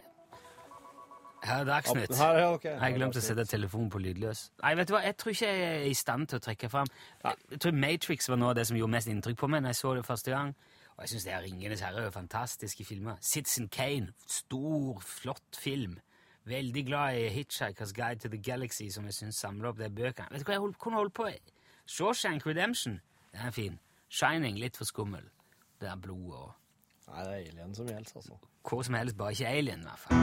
[1.44, 2.18] Her er Dagsnytt.
[2.18, 2.74] Her, ja, okay.
[2.82, 4.48] Jeg glemte å sette telefonen på lydløs.
[4.63, 6.90] Nei, vet du hva, jeg tror ikke jeg er i stand til å trekke fram.
[7.24, 9.80] Jeg tror Matrix var noe av det som gjorde mest inntrykk på meg når jeg
[9.84, 10.52] så det første gang.
[10.98, 13.22] Og jeg syns det er Ringenes herre er fantastiske filmer.
[13.22, 16.00] Citizen Kane, stor, flott film.
[16.50, 20.32] Veldig glad i Hitchhiker's Guide to the Galaxy, som jeg syns samler opp de bøkene.
[20.32, 21.30] Vet du hva jeg hold, kunne holdt på?
[21.88, 23.02] Shawshank Redemption,
[23.34, 23.78] den er fin.
[24.10, 25.28] Shining, litt for skummel.
[25.78, 26.56] Det er blod og
[27.08, 28.38] Nei, det er alien som gjelder, altså.
[28.69, 30.17] Hvor som helst, bare ikke alien, i hvert fall.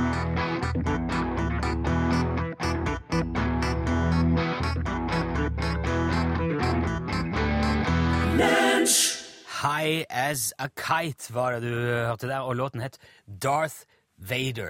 [9.65, 12.99] High as a kite var det du hørte der, og låten het
[13.43, 13.75] Darth
[14.19, 14.69] Vader.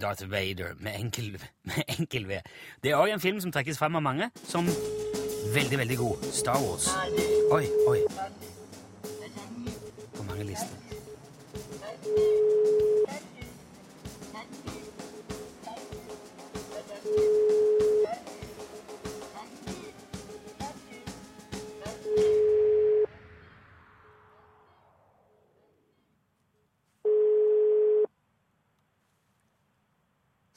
[0.00, 2.40] Darth Vader med enkel, med enkel V.
[2.82, 4.64] Det er òg en film som trekkes frem av mange som
[5.54, 6.30] veldig, veldig god.
[6.32, 6.88] Star Wars.
[7.52, 7.98] Oi, oi.
[10.16, 10.89] På mange lister.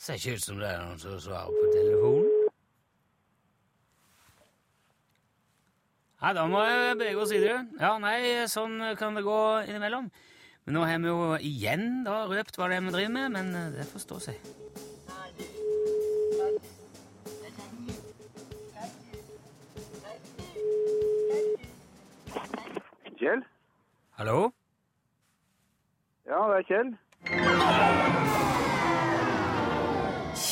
[0.03, 2.49] Ser ikke ut som det er noen som svarer på telefonen.
[6.23, 7.61] Nei, da må jeg bevege oss videre.
[7.79, 8.17] Ja, nei,
[8.51, 10.09] sånn kan det gå innimellom.
[10.65, 13.55] Men nå har vi jo igjen da røpt hva det er vi driver med, men
[13.55, 14.35] eh, det får stå seg.
[23.23, 23.47] Kjell?
[24.19, 24.37] Hallo?
[26.27, 28.32] Ja, det er Kjell.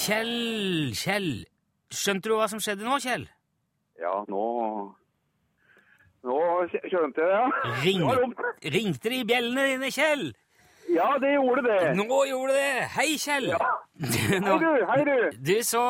[0.01, 1.31] Kjell, Kjell.
[1.93, 3.27] Skjønte du hva som skjedde nå, Kjell?
[4.01, 4.45] Ja, nå
[6.25, 6.37] Nå
[6.69, 7.73] skjønte jeg, ja.
[7.81, 10.27] Ring, Det var ringte de bjellene dine, Kjell?
[10.91, 11.77] Ja, det gjorde det.
[11.97, 12.87] Nå gjorde det!
[12.95, 13.47] Hei, Kjell!
[13.53, 13.59] Ja.
[14.01, 14.69] Hei, du.
[14.89, 15.37] Hei, du.
[15.51, 15.81] Du, så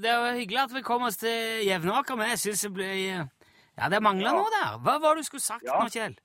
[0.00, 3.88] Det var hyggelig at vi kom oss til Jevnaker, men jeg syns det ble Ja,
[3.92, 4.78] det mangla noe der.
[4.84, 5.80] Hva var det du skulle sagt Ja.
[5.80, 6.16] nå, Kjell?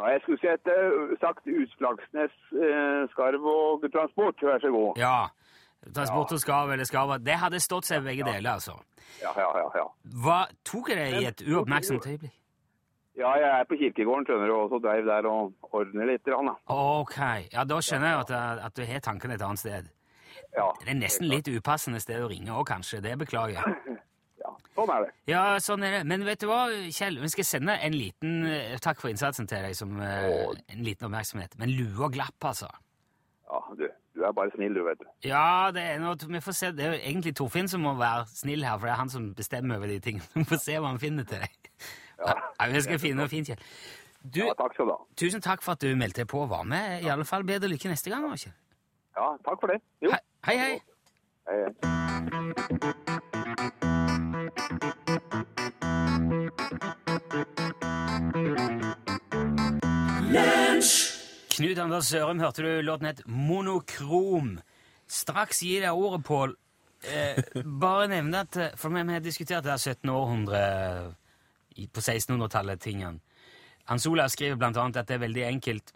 [0.00, 0.76] Nei, jeg skulle sette
[1.20, 4.38] sagt Utslagsnes, eh, Skarv og Transport.
[4.46, 4.96] Vær så god.
[5.02, 5.16] Ja.
[5.88, 7.16] Transport og skarv eller skarv.
[7.24, 8.76] Det hadde stått seg begge deler, altså.
[9.22, 9.70] Ja, ja, ja.
[9.80, 9.86] ja.
[10.24, 12.36] Hva Tok det i et uoppmerksomt øyeblikk?
[13.18, 16.22] Ja, jeg er på kirkegården, skjønner du, og så dreiv der og ordner litt.
[16.24, 16.54] Da.
[16.72, 17.18] Ok.
[17.52, 18.30] Ja, da skjønner jeg at,
[18.68, 19.90] at du har tankene et annet sted.
[20.56, 23.02] Ja, Det er nesten litt upassende sted å ringe òg, kanskje.
[23.04, 23.98] Det beklager jeg.
[24.42, 25.10] ja, sånn er det.
[25.30, 26.02] Ja, sånn er det.
[26.08, 26.62] Men vet du hva,
[26.94, 27.20] Kjell?
[27.22, 31.10] Vi skal sende en liten eh, takk for innsatsen til deg som eh, en liten
[31.10, 31.58] oppmerksomhet.
[31.60, 32.70] Men lua glapp, altså.
[33.50, 33.86] Ja, du,
[34.20, 35.06] du er bare snill, du, vet du.
[35.24, 36.70] Ja, det er noe, vi får se.
[36.76, 39.30] Det er jo egentlig Torfinn som må være snill her, for det er han som
[39.38, 40.28] bestemmer over de tingene.
[40.38, 41.72] Vi får se hva han finner til deg.
[42.20, 42.34] Ja.
[42.68, 43.62] vi skal finne noe fint, Kjell.
[44.20, 44.98] Du, Ja, takk skal du ha.
[45.16, 47.00] tusen takk for at du meldte deg på og var med.
[47.00, 48.28] I alle fall bedre lykke neste gang.
[48.36, 48.52] Kjell.
[49.16, 49.80] Ja, takk for det.
[50.04, 50.76] Jo, Hei, Hei, hei.
[51.48, 53.20] Hei,
[61.60, 64.54] Knut Anders Sørum, hørte du låten het Monokrom.
[65.04, 66.54] Straks gi deg ordet, Pål.
[67.04, 67.36] Eh,
[67.84, 70.08] bare nevne at eh, For vi har diskutert det her 17.
[70.08, 70.62] århundre
[71.76, 73.20] på 1600-tallet, tingene.
[73.92, 75.92] Hans Olav skriver blant annet at det er veldig enkelt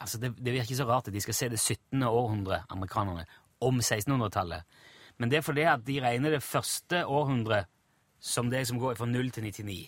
[0.00, 2.02] altså det, det virker så rart at de skal se det 17.
[2.02, 3.26] århundre, amerikanerne,
[3.60, 4.78] om 1600-tallet.
[5.18, 7.70] Men det er fordi at de regner det første århundret
[8.18, 9.82] som det som går fra 0 til 99.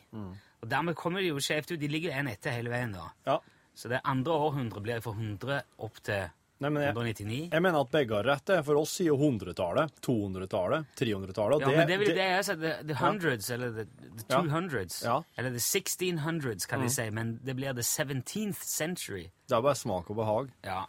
[0.62, 1.80] Og dermed kommer de jo skjevt ut.
[1.80, 3.10] De ligger en etter hele veien da.
[3.26, 3.42] Ja.
[3.74, 6.28] Så det andre århundret blir fra 100 opp til
[6.60, 7.36] Nei, men jeg, 199.
[7.54, 8.44] jeg mener at begge har rett.
[8.50, 8.58] det.
[8.66, 11.54] For oss sier jo 100-tallet, 200-tallet, 300-tallet.
[11.56, 13.84] og Ja, men det er vel det jeg sa, the, the hundreds, eller the,
[14.18, 14.42] the Ja.
[14.42, 15.22] 200s, Ja.
[15.38, 19.30] eller the 1600s, kan de si, men det blir the 17th century.
[19.48, 20.50] det er bare smak og behag.
[20.64, 20.82] Ja.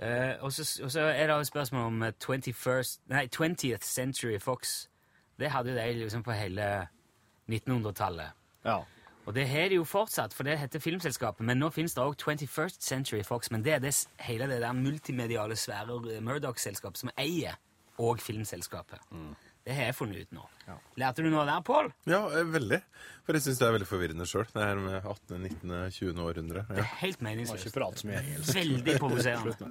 [0.00, 4.38] Uh, og, så, og så er det et spørsmål om eh, 21st, nei, 20th Century
[4.40, 4.88] Fox.
[5.38, 6.88] Det hadde jo de liksom på hele
[7.48, 8.32] 1900-tallet.
[8.64, 8.80] Ja.
[9.26, 11.46] Og det har de jo fortsatt, for det heter Filmselskapet.
[11.46, 13.50] Men nå finnes det òg 21st Century Fox.
[13.50, 17.58] Men det er det, hele det der multimediale svære Murdoch-selskapet som eier
[17.98, 19.02] og Filmselskapet.
[19.66, 20.42] Det har jeg funnet ut nå.
[21.00, 21.88] Lærte du noe der, Pål?
[22.06, 22.78] Ja, eh, veldig.
[23.26, 26.20] For jeg syns det er veldig forvirrende sjøl, det her med 18., 19., 20.
[26.22, 26.62] århundre.
[26.68, 27.72] Det er helt Ikke meningsløst.
[27.74, 28.54] prat så mye engelsk.
[28.54, 29.70] Veldig provoserende.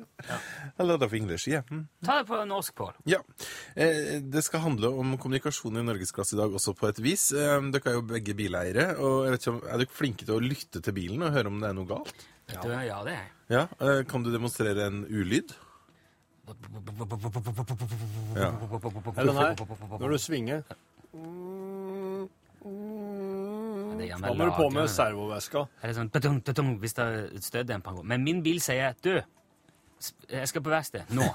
[0.75, 1.63] A lot of English, yeah.
[1.71, 1.85] Mm.
[2.03, 2.91] Ta det på norsk, Pål.
[3.07, 3.21] Ja.
[3.75, 7.29] Eh, det skal handle om kommunikasjon i norgesklasse i dag også på et vis.
[7.31, 8.89] Eh, dere er jo begge bileiere.
[8.99, 11.47] og jeg vet ikke om, Er dere flinke til å lytte til bilen og høre
[11.47, 12.27] om det er noe galt?
[12.51, 13.31] Ja, ja, det er jeg.
[13.55, 15.55] Ja, eh, Kan du demonstrere en ulyd?
[18.35, 18.51] Ja.
[19.17, 19.51] Eller nei,
[19.99, 20.63] når du svinger,
[23.95, 25.65] er da må du på med servoveska.
[25.81, 26.11] Er sånn
[26.81, 28.01] hvis det er støtdemper.
[28.03, 29.13] Men min bil sier du,
[30.29, 31.25] jeg skal på verksted nå.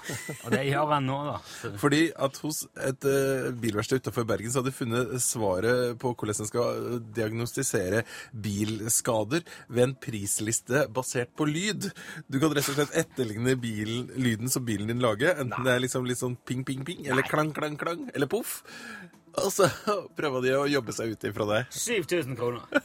[0.44, 1.36] Og det gjør han nå, da.
[1.46, 6.12] Så, Fordi at hos et uh, bilverksted utenfor Bergen så hadde de funnet svaret på
[6.12, 8.02] hvordan en skal eh, diagnostisere
[8.46, 11.88] bilskader ved en prisliste basert på lyd.
[12.28, 15.38] Du kan rett og slett etterligne bil, lyden som bilen din lager.
[15.40, 18.60] Enten det er liksom litt sånn ping, ping, ping, eller klang, klang, klang, eller poff.
[19.40, 19.70] Og så
[20.18, 21.64] prøver de å jobbe seg ut ifra det.
[21.74, 22.82] 7000 kroner.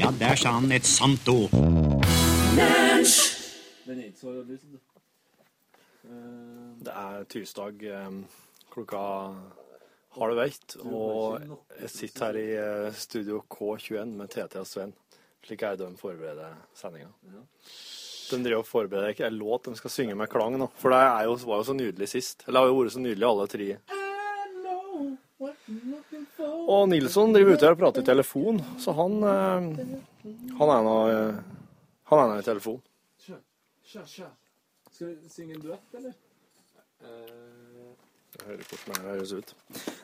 [0.00, 1.52] Ja, der sa han et sant ord.
[6.86, 8.18] Det er tirsdag eh,
[8.70, 9.00] klokka
[10.16, 11.42] halv ett, og
[11.80, 14.94] jeg sitter her i eh, studio K21 med TT og Sven.
[15.46, 17.10] Slik er det de forbereder sendinga.
[18.26, 20.66] De driver og forbereder ikke en låt de skal synge med klang, nå.
[20.80, 22.42] For det er jo, var jo så nydelig sist.
[22.46, 23.68] Eller det har jo vært så nydelig alle tre.
[26.66, 29.70] Og Nilsson driver ute her og prater i telefon, så han eh,
[30.58, 31.16] Han er nå i
[32.10, 32.36] Han
[33.94, 34.32] er kjør.
[34.92, 36.12] Skal vi synge en duett, eller?
[38.36, 39.56] Jeg hører hvordan det høres ut.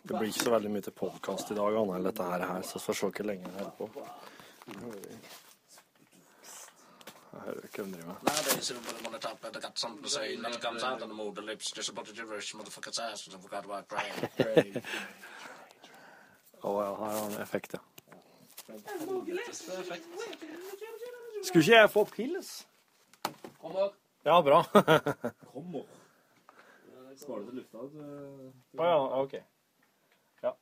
[0.03, 2.63] Det blir ikke så veldig mye til podkast i dag, annet enn dette her, her,
[2.67, 3.87] så får se hvor lenge jeg holder på.
[7.33, 8.17] Jeg hører ikke hva de driver med.
[8.29, 10.37] Nowadays, everybody wanna talk, but they got something to say.
[10.37, 11.35] Nothing comes out of the mood.
[11.37, 12.55] The lips just a bunch of gibberish.
[12.55, 14.83] Motherfuckers ass and I forgot about crying.
[16.63, 17.81] Å ja, her har han effekt, ja.
[21.43, 22.67] Skulle ikke jeg få pils?
[23.63, 23.91] Kommer.
[24.23, 24.65] Ja, bra.
[25.53, 25.83] Kommer.
[27.17, 27.79] Svarer til lufta.
[27.79, 29.33] du- ah, ja, OK.
[30.43, 30.53] Ja.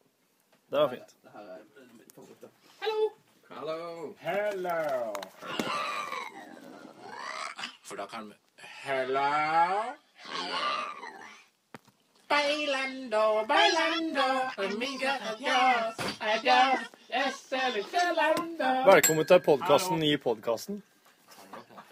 [0.70, 1.14] Det var fint.
[1.22, 1.58] Det her er
[1.98, 2.44] mitt favoritt.
[3.50, 4.14] Hallo.
[4.18, 5.14] Hello.
[7.82, 8.34] For da kan vi
[8.82, 9.24] Hello.
[12.28, 17.58] Bailando, bailando, amiga, adios, adios, este
[17.92, 18.92] bailando.
[18.92, 20.82] Velkommen til podkasten i podkasten.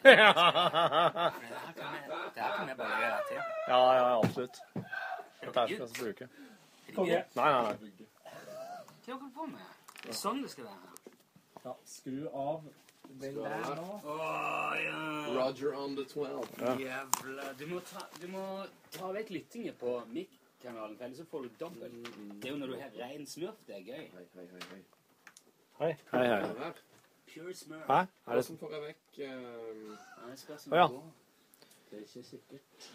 [0.09, 0.17] Det
[2.43, 3.41] her kan vi bare gjøre til.
[3.69, 4.57] Ja, ja, absolutt.
[5.41, 6.25] Dette her skal vi bruke.
[6.97, 7.75] Nei, nei, nei.
[9.05, 9.61] Hva holder du på med?
[10.03, 10.89] Det er sånn det skal være.
[11.65, 12.63] Ja, skru av.
[13.21, 13.89] Vel der nå.
[14.05, 14.99] Åh, ja.
[15.37, 16.47] Roger on the 12.
[16.83, 18.43] Jævla Du må ta, du må
[18.93, 21.95] ta vekk lyttinger på mic-kanalen, for ellers så får du dobbelt.
[22.43, 24.05] Det er jo når du har rein smurf, det er gøy.
[24.13, 24.63] Hei, hei, hei.
[24.69, 24.83] hei.
[26.13, 26.73] Hei, hei.
[27.89, 28.01] Hæ?
[28.27, 30.87] Er det som får jeg vekk Å, ja.
[31.91, 32.89] det er ikke sikkert.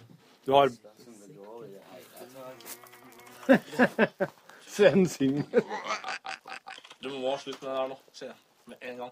[0.46, 0.70] Du har.
[4.68, 5.44] Sven synger.
[7.04, 8.38] Du må slutte med det der nå, sier jeg.
[8.66, 9.12] Med en gang.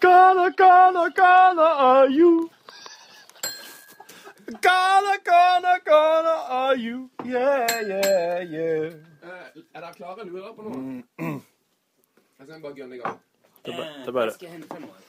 [0.00, 2.50] Kana, kana, kana, are you?
[4.46, 7.10] Gonna, gonna, gonna are you?
[7.24, 8.92] Yeah, yeah, yeah.
[9.22, 10.24] Eh, er dere klare?
[10.24, 11.02] Lurer på noe?
[12.38, 13.18] Jeg skal bare gønne i gang.
[13.66, 15.02] Det er bare- Jeg skal hente noe.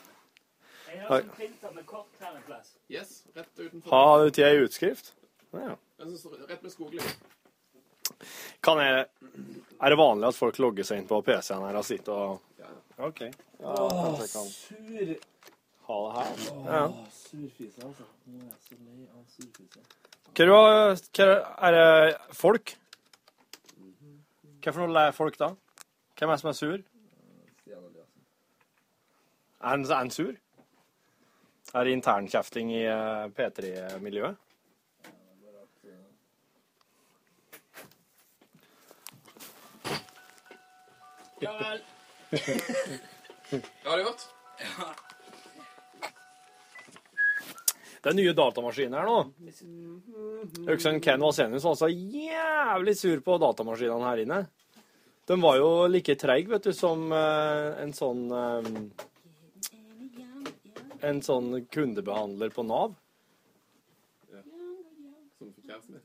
[1.10, 1.22] Oi.
[1.36, 2.72] printer med kort her en plass.
[2.90, 3.90] Yes, rett utenfor.
[3.92, 5.14] Har du tid i utskrift?
[5.54, 5.76] Ja.
[6.00, 6.08] Jeg
[6.50, 7.00] Rett med skogli.
[8.64, 9.06] Kan jeg
[9.82, 12.42] Er det vanlig at folk logger seg inn på PC-en her og sitter og
[12.98, 13.22] OK.
[13.22, 13.32] Ja,
[13.62, 15.16] Åh, jeg Sur
[15.88, 16.28] ha det her.
[16.72, 16.82] Ja.
[17.12, 18.04] Surfise, altså.
[18.28, 19.80] Nå er jeg så lei av surfise.
[20.38, 21.30] Hva
[21.68, 22.76] er det- folk?
[24.62, 25.50] Hva for noe er folk da?
[26.18, 26.78] Hvem er det som er sur?
[29.62, 30.34] Er han, er han sur?
[31.74, 34.38] Er det internkjefting i eh, P3-miljøet?
[41.42, 41.82] Ja vel.
[43.52, 44.28] Ja, det er godt.
[48.02, 49.20] Det er nye datamaskiner her nå.
[50.74, 54.40] Øksan Ken Vasenius var så jævlig sur på datamaskinene her inne.
[55.28, 58.64] De var jo like treige, vet du, som eh, en sånn eh,
[61.08, 62.96] En sånn kundebehandler på Nav.
[65.38, 66.00] Som for kjæresten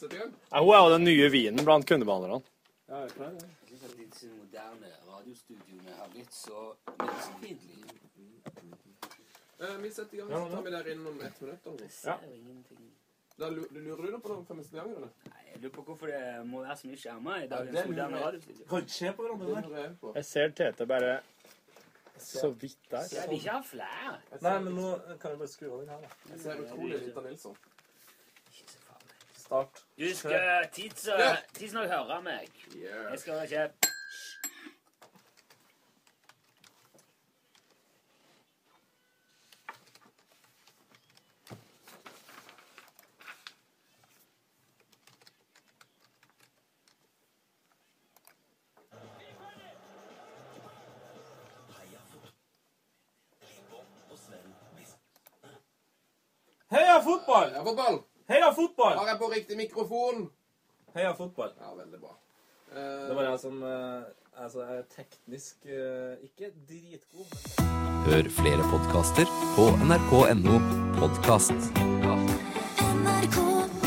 [0.00, 0.32] Sett i gang.
[0.50, 2.42] Hun er jo den nye vinen blant kundebehandlerne.
[2.90, 3.32] Ja, jeg er klar,
[3.70, 7.89] disse moderne radiostudioene har blitt så menneskefiendtlige.
[9.60, 11.66] Eh, vi setter i gang, så tar vi der inn om ett minutt.
[11.66, 11.88] eller noe.
[11.88, 12.86] Ser ingenting.
[13.38, 15.08] Da du lurer du noe på noe fem minutter gang, eller?
[15.26, 18.24] Nei, Jeg lurer på hvorfor det må være så mye skjermer i dagens moderne jeg.
[18.26, 18.64] radiostudio.
[18.78, 19.78] Ikke se på hverandre der.
[19.80, 20.14] jeg.
[20.14, 21.20] Jeg ser Tete bare
[22.18, 23.04] så vidt der.
[23.12, 24.18] Ja, vil ikke ha flere.
[24.42, 24.88] Nei, men nå
[25.20, 26.08] kan jeg bare skru av den her, da.
[26.30, 27.56] Jeg ser utrolig lite av Nilsson.
[28.52, 29.14] Ikke så farlig.
[29.36, 29.84] Start.
[29.98, 31.08] Du skal tids-
[31.52, 32.48] tidsnok høre meg.
[32.76, 33.70] Jeg skal ikke
[57.60, 57.98] Heia fotball!
[58.28, 58.94] Heia fotball!
[58.96, 60.30] Har jeg på riktig mikrofon?
[60.94, 61.50] Heia fotball.
[61.60, 62.14] Ja, veldig bra.
[62.72, 67.36] Uh, det var jeg som uh, altså, er teknisk uh, ikke dritgod.
[68.06, 70.56] Hør flere podkaster på nrk.no
[71.02, 71.68] podkast.
[73.04, 73.79] NRK.